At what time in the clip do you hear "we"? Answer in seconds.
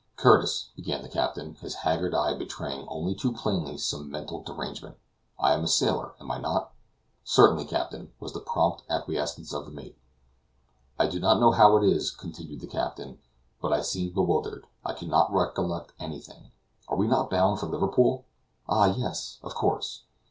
16.97-17.05